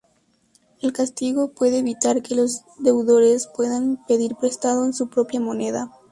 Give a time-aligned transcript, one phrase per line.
[0.81, 5.91] El castigo puede evitar que los deudores puedan pedir prestado en su propia moneda.